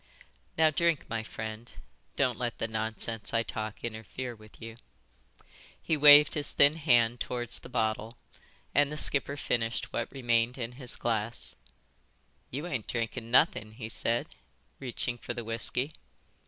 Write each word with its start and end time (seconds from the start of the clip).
"Now 0.57 0.71
drink, 0.71 1.07
my 1.11 1.21
friend. 1.21 1.71
Don't 2.15 2.39
let 2.39 2.57
the 2.57 2.67
nonsense 2.67 3.35
I 3.35 3.43
talk 3.43 3.83
interfere 3.83 4.33
with 4.33 4.59
you." 4.59 4.77
He 5.79 5.95
waved 5.95 6.33
his 6.33 6.53
thin 6.53 6.77
hand 6.77 7.19
towards 7.19 7.59
the 7.59 7.69
bottle, 7.69 8.17
and 8.73 8.91
the 8.91 8.97
skipper 8.97 9.37
finished 9.37 9.93
what 9.93 10.11
remained 10.11 10.57
in 10.57 10.71
his 10.71 10.95
glass. 10.95 11.55
"You 12.49 12.65
ain't 12.65 12.87
drinking 12.87 13.29
nothin," 13.29 13.73
he 13.73 13.89
said, 13.89 14.29
reaching 14.79 15.19
for 15.19 15.35
the 15.35 15.43
whisky. 15.43 15.93